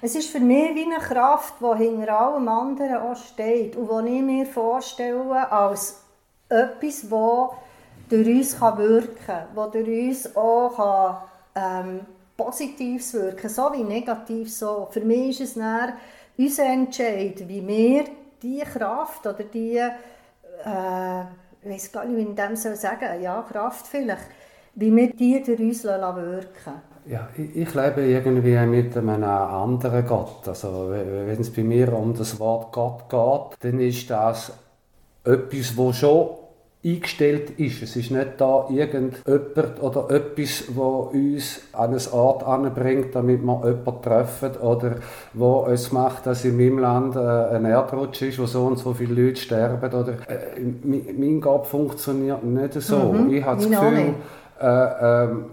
Es 0.02 0.14
ist 0.14 0.30
für 0.30 0.40
mich 0.40 0.74
wie 0.74 0.84
eine 0.84 0.96
Kraft, 0.96 1.56
die 1.60 1.78
hinter 1.84 2.18
allem 2.18 2.48
anderen 2.48 2.96
auch 2.96 3.16
steht 3.16 3.76
und 3.76 4.06
die 4.06 4.16
ich 4.16 4.22
mir 4.22 4.46
vorstelle 4.46 5.52
als 5.52 6.02
etwas, 6.48 7.02
das 7.02 7.50
durch 8.08 8.26
uns 8.26 8.60
wirken 8.60 9.14
kann, 9.26 9.44
das 9.54 9.70
durch 9.72 10.08
uns 10.08 10.36
auch 10.36 10.76
kann, 11.54 11.86
ähm, 11.86 12.00
Positives 12.34 13.12
wirken 13.12 13.50
so 13.50 13.70
wie 13.74 13.84
Negatives. 13.84 14.58
So. 14.58 14.88
Für 14.90 15.02
mich 15.02 15.38
ist 15.38 15.58
es 15.58 15.92
unser 16.38 16.64
Entscheid, 16.64 17.46
wie 17.46 17.68
wir 17.68 18.04
diese 18.42 18.64
Kraft 18.64 19.26
oder 19.26 19.44
diese, 19.44 19.92
äh, 20.64 21.20
ich 21.62 21.70
weiß 21.70 21.92
gar 21.92 22.06
nicht, 22.06 22.16
wie 22.16 22.30
ich 22.30 22.34
dem 22.34 22.56
sagen 22.56 22.76
soll, 22.76 23.20
ja, 23.20 23.42
Kraft 23.42 23.86
vielleicht, 23.86 24.24
wie 24.74 24.96
wir 24.96 25.12
die 25.12 25.42
durch 25.42 25.60
uns 25.60 25.84
wirken 25.84 26.48
lassen. 26.64 26.89
Ja, 27.10 27.28
ich, 27.36 27.74
lebe 27.74 28.02
irgendwie 28.02 28.56
mit 28.66 28.96
einem 28.96 29.24
anderen 29.24 30.06
Gott. 30.06 30.46
Also, 30.46 30.90
wenn 30.92 31.40
es 31.40 31.52
bei 31.52 31.64
mir 31.64 31.92
um 31.92 32.14
das 32.14 32.38
Wort 32.38 32.70
Gott 32.72 33.08
geht, 33.08 33.58
dann 33.64 33.80
ist 33.80 34.08
das 34.08 34.52
etwas, 35.24 35.76
wo 35.76 35.92
schon 35.92 36.28
eingestellt 36.84 37.58
ist. 37.58 37.82
Es 37.82 37.96
ist 37.96 38.12
nicht 38.12 38.40
da 38.40 38.66
irgendjemand 38.70 39.82
oder 39.82 40.08
etwas, 40.10 40.64
wo 40.72 41.10
uns 41.12 41.62
an 41.72 41.90
einen 41.90 42.12
Ort 42.12 42.44
anbringt, 42.44 43.12
damit 43.12 43.42
wir 43.42 43.60
jemanden 43.64 44.02
treffen 44.02 44.56
oder 44.58 44.96
wo 45.34 45.66
es 45.68 45.90
macht, 45.90 46.26
dass 46.26 46.44
in 46.44 46.56
meinem 46.56 46.78
Land 46.78 47.16
äh, 47.16 47.56
ein 47.56 47.64
Erdrutsch 47.64 48.22
ist, 48.22 48.38
wo 48.38 48.46
so 48.46 48.66
und 48.66 48.78
so 48.78 48.94
viele 48.94 49.20
Leute 49.20 49.40
sterben. 49.40 49.92
Oder, 49.92 50.12
äh, 50.28 50.60
mein 51.18 51.40
Gott 51.40 51.66
funktioniert 51.66 52.44
nicht 52.44 52.74
so. 52.74 53.12
Mhm. 53.12 53.34
Ich 53.34 53.44
habe 53.44 53.60
das 53.60 53.68
Gefühl, 53.68 54.14
äh, 54.60 55.24
ähm, 55.24 55.44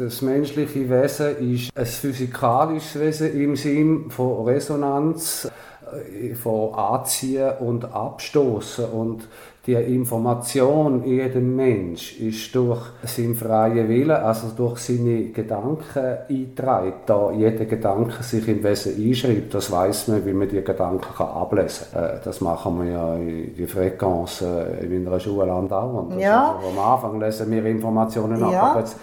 das 0.00 0.22
menschliche 0.22 0.88
Wesen 0.88 1.54
ist 1.54 1.76
ein 1.76 1.84
physikalisches 1.84 2.98
Wesen 2.98 3.38
im 3.38 3.54
Sinn 3.54 4.10
von 4.10 4.46
Resonanz, 4.46 5.50
äh, 5.92 6.34
von 6.34 6.74
Anziehen 6.74 7.52
und 7.60 7.84
Abstoßen. 7.84 8.86
Und 8.86 9.28
die 9.66 9.74
Information 9.74 11.04
in 11.04 11.16
jedem 11.16 11.54
Mensch 11.54 12.18
ist 12.18 12.54
durch 12.54 12.80
seinen 13.04 13.34
freien 13.34 13.88
Willen, 13.90 14.10
also 14.10 14.48
durch 14.56 14.78
seine 14.78 15.24
Gedanken 15.24 16.16
eingetragen, 16.28 16.94
da 17.04 17.30
jeder 17.30 17.66
Gedanke 17.66 18.22
sich 18.22 18.48
im 18.48 18.64
Wesen 18.64 18.94
einschreibt. 18.96 19.52
Das 19.52 19.70
weiß 19.70 20.08
man, 20.08 20.24
wie 20.24 20.32
man 20.32 20.48
die 20.48 20.64
Gedanken 20.64 21.14
kann 21.14 21.28
ablesen 21.28 21.88
kann. 21.92 22.04
Äh, 22.04 22.20
das 22.24 22.40
machen 22.40 22.82
wir 22.82 22.90
ja 22.90 23.14
in 23.16 23.54
die 23.54 23.66
Frequenz 23.66 24.40
äh, 24.40 24.86
in 24.86 25.04
meiner 25.04 25.20
Schule 25.20 25.52
auch. 25.52 26.08
Und 26.08 26.18
ja. 26.18 26.56
also, 26.56 26.68
am 26.68 26.78
Anfang 26.78 27.20
lesen 27.20 27.50
wir 27.50 27.64
Informationen 27.66 28.42
ab. 28.42 28.52
Ja. 28.52 28.78
Jetzt, 28.78 28.96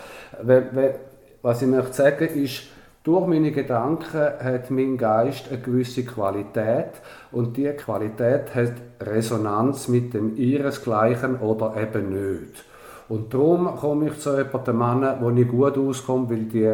was 1.44 1.62
ich 1.62 1.68
möchte 1.68 1.94
sagen 1.94 2.28
ist, 2.36 2.64
durch 3.08 3.26
meine 3.26 3.54
Gedanken 3.54 4.20
hat 4.44 4.70
mein 4.70 4.98
Geist 4.98 5.50
eine 5.50 5.62
gewisse 5.62 6.04
Qualität 6.04 6.90
und 7.32 7.56
diese 7.56 7.76
Qualität 7.76 8.54
hat 8.54 8.74
Resonanz 9.00 9.88
mit 9.88 10.14
dem 10.14 10.36
ihresgleichen 10.36 11.38
oder 11.38 11.78
eben 11.82 12.10
nicht. 12.10 12.66
Und 13.08 13.34
darum 13.34 13.78
komme 13.78 14.08
ich 14.10 14.20
zu 14.20 14.38
jemandem 14.38 14.76
Mann, 14.76 15.22
wo 15.22 15.30
ich 15.30 15.48
gut 15.48 15.78
auskomme, 15.78 16.30
weil 16.30 16.44
die 16.48 16.74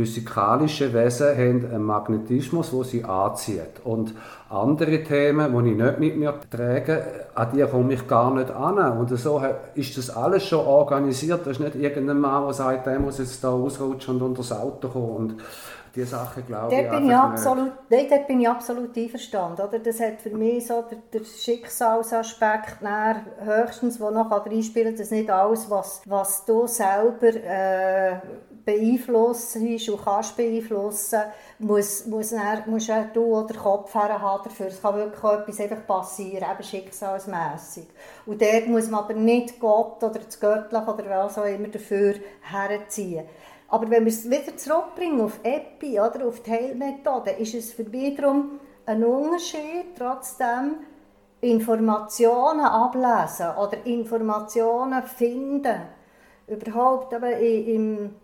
physikalischen 0.00 0.94
Wesen 0.94 1.28
haben 1.28 1.66
einen 1.66 1.82
Magnetismus, 1.82 2.72
wo 2.72 2.82
sie 2.82 3.04
anzieht. 3.04 3.84
Und 3.84 4.14
andere 4.48 5.04
Themen, 5.04 5.52
die 5.52 5.70
ich 5.70 5.76
nicht 5.76 5.98
mit 5.98 6.16
mir 6.16 6.34
trage, 6.50 7.02
an 7.34 7.48
die 7.52 7.62
komme 7.64 7.92
ich 7.92 8.08
gar 8.08 8.34
nicht 8.34 8.50
an. 8.50 8.98
Und 8.98 9.10
so 9.10 9.42
ist 9.74 9.98
das 9.98 10.08
alles 10.08 10.46
schon 10.46 10.66
organisiert. 10.66 11.40
Das 11.40 11.58
ist 11.58 11.60
nicht 11.60 11.74
irgendein 11.74 12.18
Mann, 12.18 12.44
der 12.44 12.54
sagt, 12.54 12.86
der 12.86 12.98
muss 12.98 13.18
jetzt 13.18 13.44
da 13.44 13.50
ausrutschen 13.50 14.14
und 14.14 14.22
unter 14.22 14.38
das 14.38 14.52
Auto 14.52 14.88
kommen. 14.88 15.16
Und 15.16 15.34
die 15.94 16.04
Sachen 16.04 16.46
glaube 16.46 16.74
ich 16.74 16.88
bin 16.88 17.06
ich 17.10 17.16
absolut, 17.16 17.72
nein, 17.88 18.06
dort 18.08 18.26
bin 18.28 18.40
ich 18.40 18.48
absolut 18.48 18.96
einverstanden. 18.96 19.60
Oder? 19.60 19.78
Das 19.80 20.00
hat 20.00 20.22
für 20.22 20.30
mich 20.30 20.66
so 20.66 20.84
der, 20.88 20.98
der 21.12 21.24
Schicksalsaspekt 21.26 22.78
höchstens, 23.40 23.98
der 23.98 24.10
noch 24.12 24.30
reinspielt, 24.30 24.98
dass 24.98 25.10
nicht 25.10 25.30
alles, 25.30 25.68
was, 25.68 26.02
was 26.06 26.44
du 26.44 26.66
selber 26.66 27.34
äh, 27.34 28.20
beeinflusst 28.70 29.56
und 29.56 30.04
kannst 30.04 30.36
beeinflussen, 30.36 31.20
muss, 31.58 32.06
muss, 32.06 32.30
dann, 32.30 32.62
musst 32.66 32.90
du 33.14 33.24
oder 33.24 33.54
Kopf 33.54 33.94
haben 33.94 34.42
dafür. 34.44 34.66
Es 34.66 34.80
kann 34.80 34.96
wirklich 34.96 35.22
etwas 35.22 35.60
einfach 35.60 35.86
passieren, 35.86 36.46
eben 36.50 36.62
schicksalsmässig. 36.62 37.86
Und 38.26 38.40
dort 38.40 38.66
muss 38.68 38.88
man 38.88 39.04
aber 39.04 39.14
nicht 39.14 39.58
Gott 39.60 40.02
oder 40.02 40.20
das 40.20 40.38
Göttliche 40.38 40.86
oder 40.86 41.10
was 41.10 41.38
auch 41.38 41.44
immer 41.44 41.68
dafür 41.68 42.14
herziehen. 42.42 43.24
Aber 43.68 43.88
wenn 43.88 44.04
wir 44.04 44.12
es 44.12 44.28
wieder 44.28 44.56
zurückbringen 44.56 45.20
auf 45.20 45.38
Epi, 45.44 46.00
oder, 46.00 46.26
auf 46.26 46.42
die 46.42 46.50
Heilmethode, 46.50 47.30
ist 47.30 47.54
es 47.54 47.72
für 47.72 47.84
mich 47.84 48.16
darum 48.16 48.58
ein 48.84 49.04
Unterschied, 49.04 49.94
trotzdem 49.96 50.76
Informationen 51.40 52.64
ablesen 52.64 53.56
oder 53.56 53.86
Informationen 53.86 55.02
finden. 55.04 55.82
Überhaupt 56.48 57.14
aber 57.14 57.38
im, 57.38 58.16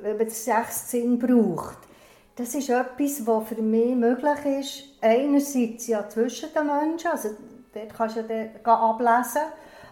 wenn 0.00 0.16
man 0.16 0.26
den 0.26 0.30
Sechssinn 0.30 1.18
braucht. 1.18 1.78
Das 2.36 2.54
ist 2.54 2.70
etwas, 2.70 3.26
was 3.26 3.48
für 3.48 3.60
mich 3.60 3.96
möglich 3.96 4.60
ist, 4.60 4.84
einerseits 5.00 5.88
ja 5.88 6.08
zwischen 6.08 6.50
den 6.54 6.66
Menschen, 6.66 7.10
also 7.10 7.30
dort 7.74 7.94
kannst 7.94 8.16
du 8.16 8.20
ja 8.20 8.74
ablesen, 8.74 9.42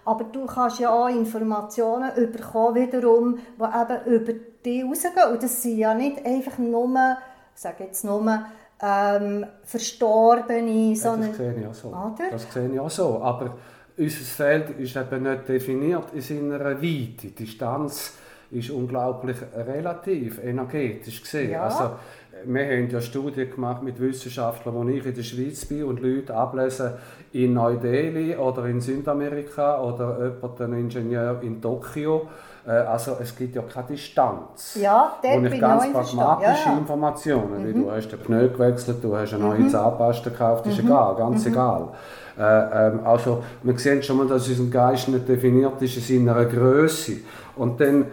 aber 0.04 0.24
du 0.24 0.46
kannst 0.46 0.78
ja 0.78 0.90
auch 0.90 1.08
Informationen 1.08 2.12
bekommen, 2.30 2.76
wiederum, 2.76 3.38
die 3.58 3.64
eben 3.64 4.14
über 4.14 4.32
die 4.64 4.82
rausgehen. 4.82 5.32
Und 5.32 5.42
das 5.42 5.60
sind 5.60 5.78
ja 5.78 5.92
nicht 5.94 6.24
einfach 6.24 6.58
nur, 6.58 7.16
ich 7.54 7.60
sage 7.60 7.84
jetzt 7.84 8.04
nur, 8.04 8.46
ähm, 8.80 9.46
Verstorbene, 9.64 10.94
sondern... 10.94 11.30
Das 11.30 11.38
sehe 11.38 11.54
ich 11.58 11.66
auch 11.66 11.74
so. 11.74 11.88
Oder? 11.88 12.30
Das 12.30 12.52
sehe 12.52 12.72
ich 12.72 12.78
auch 12.78 12.90
so. 12.90 13.20
Aber 13.20 13.56
unser 13.98 14.24
Feld 14.24 14.78
ist 14.78 14.94
eben 14.94 15.22
nicht 15.22 15.48
definiert 15.48 16.12
in 16.12 16.20
seiner 16.20 16.60
Weite. 16.60 16.82
Die 16.82 17.34
Distanz 17.34 18.12
ist 18.50 18.70
unglaublich 18.70 19.36
relativ, 19.54 20.42
energetisch 20.42 21.22
gesehen. 21.22 21.52
Ja. 21.52 21.64
Also, 21.64 21.90
wir 22.44 22.64
haben 22.64 22.90
ja 22.90 23.00
Studien 23.00 23.50
gemacht 23.50 23.82
mit 23.82 24.00
Wissenschaftlern, 24.00 24.74
wo 24.74 24.88
ich 24.88 25.04
in 25.04 25.14
der 25.14 25.22
Schweiz 25.22 25.64
bin 25.64 25.84
und 25.84 26.00
Leute 26.00 26.34
ablesen 26.34 26.92
in 27.32 27.54
Neu-Delhi 27.54 28.36
oder 28.36 28.66
in 28.66 28.80
Südamerika 28.80 29.82
oder 29.82 30.34
jemand, 30.34 30.60
ein 30.60 30.72
Ingenieur 30.74 31.40
in 31.42 31.60
Tokio 31.62 32.28
äh, 32.66 32.70
also 32.70 33.16
es 33.20 33.34
gibt 33.36 33.54
ja 33.54 33.62
keine 33.62 33.86
Distanz. 33.86 34.76
Ja, 34.80 35.14
dort 35.22 35.36
Und 35.36 35.46
ich 35.46 35.60
ganz 35.60 35.92
pragmatische 35.92 36.68
ja, 36.68 36.78
Informationen, 36.78 37.62
mhm. 37.62 37.68
wie 37.68 37.72
du 37.72 37.90
hast 37.90 38.08
den 38.08 38.18
Pneu 38.18 38.48
gewechselt, 38.48 39.02
du 39.02 39.16
hast 39.16 39.34
eine 39.34 39.44
neue 39.44 39.60
mhm. 39.60 39.70
Zahnpasta 39.70 40.30
gekauft, 40.30 40.66
ist 40.66 40.82
mhm. 40.82 40.88
egal, 40.88 41.14
ganz 41.16 41.44
mhm. 41.44 41.52
egal. 41.52 41.88
Äh, 42.38 42.42
ähm, 42.88 43.00
also 43.04 43.42
wir 43.62 43.78
sehen 43.78 44.02
schon 44.02 44.18
mal, 44.18 44.26
dass 44.26 44.48
unser 44.48 44.64
Geist 44.64 45.08
nicht 45.08 45.28
definiert 45.28 45.80
ist 45.80 46.10
in 46.10 46.26
seiner 46.26 46.44
Größe. 46.44 47.12
Und 47.54 47.80
dann, 47.80 48.06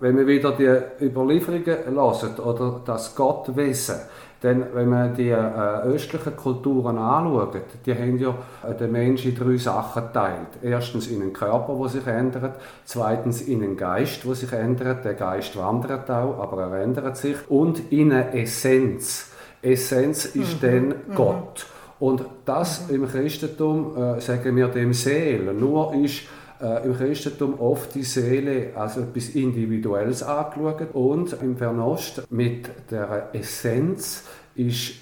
wenn 0.00 0.16
wir 0.16 0.26
wieder 0.26 0.52
die 0.52 1.04
Überlieferungen 1.04 1.64
hören 1.64 2.38
oder 2.38 2.80
das 2.84 3.14
Gottwesen, 3.14 3.96
Denn 4.42 4.64
wenn 4.74 4.90
man 4.90 5.14
die 5.14 5.30
äh, 5.30 5.80
östlichen 5.84 6.36
Kulturen 6.36 6.98
anschaut, 6.98 7.56
die 7.86 7.94
haben 7.94 8.18
ja 8.18 8.34
äh, 8.68 8.74
den 8.74 8.92
Menschen 8.92 9.32
in 9.32 9.36
drei 9.36 9.56
Sachen 9.56 10.04
geteilt. 10.04 10.48
Erstens 10.62 11.06
in 11.06 11.22
einen 11.22 11.32
Körper, 11.32 11.74
der 11.80 11.88
sich 11.88 12.06
ändert, 12.06 12.54
zweitens 12.84 13.40
in 13.40 13.62
einen 13.62 13.76
Geist, 13.78 14.24
der 14.24 14.34
sich 14.34 14.52
ändert. 14.52 15.04
Der 15.06 15.14
Geist 15.14 15.56
wandert 15.56 16.10
auch, 16.10 16.38
aber 16.38 16.64
er 16.64 16.82
ändert 16.82 17.16
sich. 17.16 17.36
Und 17.48 17.90
in 17.90 18.12
eine 18.12 18.34
Essenz. 18.34 19.30
Essenz 19.62 20.26
ist 20.26 20.62
mhm. 20.62 20.66
dann 20.66 20.88
mhm. 20.88 21.14
Gott. 21.14 21.66
Und 21.98 22.26
das 22.44 22.88
mhm. 22.88 22.94
im 22.94 23.08
Christentum 23.08 23.96
äh, 23.96 24.20
sagen 24.20 24.54
wir 24.54 24.68
dem 24.68 24.92
Seele. 24.92 25.54
Nur 25.54 25.94
ist 25.94 26.24
äh, 26.60 26.86
im 26.86 26.96
Christentum 26.96 27.60
oft 27.60 27.94
die 27.94 28.02
Seele 28.02 28.70
als 28.74 28.96
etwas 28.96 29.30
Individuelles 29.30 30.22
angeschaut 30.22 30.94
und 30.94 31.36
im 31.42 31.56
Fernost 31.56 32.22
mit 32.30 32.68
der 32.90 33.30
Essenz 33.32 34.24
ist 34.54 34.94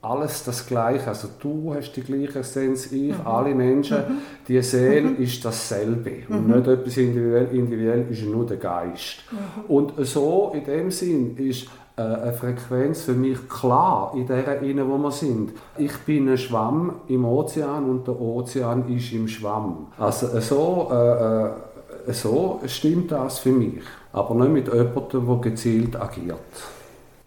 alles 0.00 0.44
das 0.44 0.66
Gleiche. 0.66 1.08
Also 1.08 1.28
du 1.40 1.74
hast 1.74 1.92
die 1.92 2.02
gleiche 2.02 2.40
Essenz, 2.40 2.92
ich, 2.92 3.16
mhm. 3.16 3.26
alle 3.26 3.54
Menschen. 3.54 3.98
Mhm. 3.98 4.18
Die 4.46 4.62
Seele 4.62 5.10
mhm. 5.10 5.22
ist 5.22 5.44
dasselbe. 5.44 6.22
Und 6.28 6.48
mhm. 6.48 6.56
nicht 6.56 6.68
etwas 6.68 6.96
individuell, 6.96 7.48
individuell 7.52 8.06
ist 8.10 8.22
nur 8.22 8.46
der 8.46 8.58
Geist. 8.58 9.24
Mhm. 9.30 9.64
Und 9.68 10.06
so 10.06 10.52
in 10.54 10.64
dem 10.64 10.90
Sinn 10.90 11.36
ist 11.36 11.68
eine 11.98 12.32
Frequenz 12.32 13.02
für 13.02 13.12
mich 13.12 13.48
klar 13.48 14.12
in 14.14 14.26
der 14.26 14.62
inne, 14.62 14.88
wo 14.88 14.98
wir 14.98 15.10
sind. 15.10 15.52
Ich 15.76 15.96
bin 15.98 16.28
ein 16.28 16.38
Schwamm 16.38 17.00
im 17.08 17.24
Ozean 17.24 17.88
und 17.88 18.06
der 18.06 18.20
Ozean 18.20 18.88
ist 18.94 19.12
im 19.12 19.28
Schwamm. 19.28 19.88
Also 19.98 20.40
so, 20.40 20.88
äh, 20.92 22.10
äh, 22.10 22.12
so 22.12 22.60
stimmt 22.66 23.12
das 23.12 23.40
für 23.40 23.52
mich. 23.52 23.82
Aber 24.12 24.34
nicht 24.34 24.52
mit 24.52 24.72
jemandem, 24.72 25.26
der 25.26 25.36
gezielt 25.36 26.00
agiert. 26.00 26.38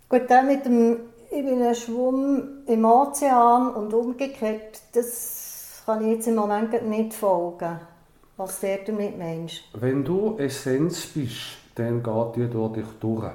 Gut, 0.10 0.24
dann 0.28 0.48
mit 0.48 0.66
dem 0.66 0.98
ich 1.34 1.46
bin 1.46 1.62
ein 1.62 1.74
Schwamm 1.74 2.64
im 2.68 2.84
Ozean 2.84 3.74
und 3.74 3.94
umgekehrt, 3.94 4.82
das 4.92 5.82
kann 5.86 6.02
ich 6.04 6.16
jetzt 6.18 6.28
im 6.28 6.36
Moment 6.36 6.90
nicht 6.90 7.14
folgen, 7.14 7.80
was 8.36 8.60
der 8.60 8.80
damit 8.80 9.18
meinst. 9.18 9.64
Wenn 9.74 10.04
du 10.04 10.36
Essenz 10.38 11.06
bist, 11.06 11.58
dann 11.76 12.04
geht 12.04 12.36
die 12.36 12.50
durch 12.50 12.74
dich 12.74 12.86
durch. 13.00 13.32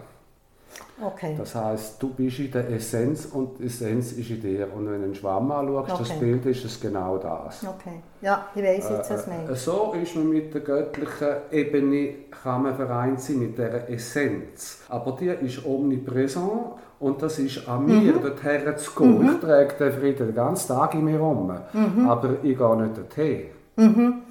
Okay. 1.00 1.34
Das 1.36 1.54
heißt, 1.54 2.02
du 2.02 2.08
bist 2.08 2.38
in 2.38 2.50
der 2.50 2.70
Essenz 2.70 3.26
und 3.26 3.58
die 3.58 3.66
Essenz 3.66 4.12
ist 4.12 4.30
in 4.30 4.40
dir. 4.40 4.68
Und 4.74 4.86
wenn 4.86 5.00
du 5.00 5.04
einen 5.04 5.14
Schwamm 5.14 5.50
anschaust, 5.52 5.92
okay. 5.92 6.04
das 6.08 6.18
Bild 6.18 6.46
ist 6.46 6.64
es 6.64 6.80
genau 6.80 7.18
das. 7.18 7.62
Okay. 7.62 8.00
Ja, 8.22 8.46
ich 8.54 8.62
weiß 8.62 8.90
jetzt, 8.90 9.10
was 9.10 9.24
du 9.24 9.30
meinst. 9.30 9.52
Äh, 9.52 9.56
so 9.56 9.94
ist 10.00 10.16
man 10.16 10.30
mit 10.30 10.54
der 10.54 10.62
göttlichen 10.62 11.28
Ebene, 11.50 12.14
kann 12.30 12.62
man 12.62 12.76
vereint 12.76 13.20
sein 13.20 13.40
mit 13.40 13.58
der 13.58 13.90
Essenz. 13.90 14.80
Aber 14.88 15.12
die 15.12 15.26
ist 15.26 15.66
omnipräsent 15.66 16.50
und 16.98 17.20
das 17.20 17.38
ist 17.38 17.68
an 17.68 17.84
mir, 17.84 18.14
mhm. 18.14 18.22
dorthin 18.22 18.76
zu 18.78 18.90
gehen. 18.92 19.18
Mhm. 19.18 19.30
Ich 19.34 19.40
trage 19.40 19.74
den 19.78 19.92
Frieden 19.92 20.26
den 20.28 20.34
ganzen 20.34 20.68
Tag 20.68 20.94
in 20.94 21.04
mir 21.04 21.18
rum, 21.18 21.52
mhm. 21.72 22.08
aber 22.08 22.36
ich 22.42 22.56
gehe 22.56 22.76
nicht 22.76 22.96
dorthin. 22.96 23.42
Mhm. 23.76 24.22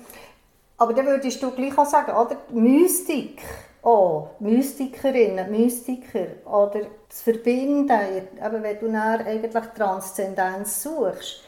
Aber 0.78 0.94
dann 0.94 1.06
würdest 1.06 1.42
du 1.42 1.52
gleich 1.52 1.78
auch 1.78 1.86
sagen, 1.86 2.12
oder? 2.12 2.38
Mystik 2.52 3.42
auch 3.86 4.32
Mystikerinnen, 4.40 5.52
Mystiker 5.52 6.28
oder 6.46 6.82
das 7.08 7.22
Verbinden, 7.22 8.00
eben 8.44 8.64
wenn 8.64 8.80
du 8.80 8.90
nach 8.90 9.26
eigentlich 9.26 9.54
Transzendenz 9.76 10.82
suchst, 10.84 11.44